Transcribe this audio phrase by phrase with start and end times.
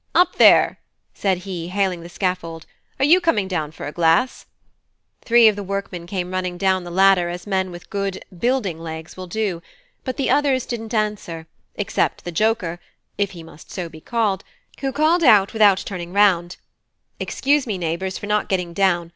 [0.15, 0.79] Up there!"
[1.13, 2.65] said he, hailing the scaffold,
[2.97, 4.47] "are you coming down for a glass?"
[5.23, 9.15] Three of the workmen came running down the ladder as men with good "building legs"
[9.15, 9.61] will do;
[10.03, 11.45] but the others didn't answer,
[11.75, 12.79] except the joker
[13.19, 14.43] (if he must so be called),
[14.79, 16.57] who called out without turning round:
[17.19, 19.09] "Excuse me, neighbours for not getting down.